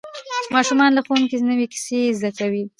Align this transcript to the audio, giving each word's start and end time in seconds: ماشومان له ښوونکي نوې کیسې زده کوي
ماشومان 0.55 0.91
له 0.97 1.01
ښوونکي 1.05 1.37
نوې 1.49 1.65
کیسې 1.73 1.99
زده 2.19 2.31
کوي 2.39 2.63